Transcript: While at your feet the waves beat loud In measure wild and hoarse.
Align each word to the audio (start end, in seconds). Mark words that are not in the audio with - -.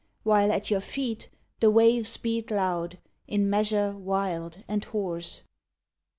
While 0.23 0.51
at 0.51 0.71
your 0.71 0.81
feet 0.81 1.29
the 1.59 1.69
waves 1.69 2.17
beat 2.17 2.49
loud 2.49 2.97
In 3.27 3.47
measure 3.51 3.95
wild 3.95 4.63
and 4.67 4.83
hoarse. 4.83 5.43